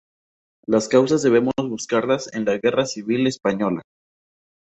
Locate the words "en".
2.33-2.45